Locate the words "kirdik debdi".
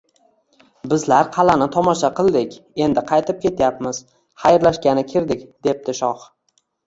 5.11-5.95